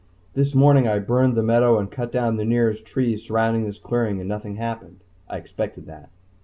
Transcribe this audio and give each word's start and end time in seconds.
This 0.33 0.55
morning 0.55 0.87
I 0.87 0.97
burned 0.97 1.35
the 1.35 1.43
meadow 1.43 1.77
and 1.77 1.91
cut 1.91 2.11
down 2.11 2.37
the 2.37 2.43
nearest 2.43 2.85
trees 2.85 3.21
surrounding 3.21 3.65
this 3.67 3.77
clearing 3.77 4.19
and 4.19 4.27
nothing 4.27 4.55
happened. 4.55 5.01
I 5.29 5.37
expected 5.37 5.85
that. 5.85 6.09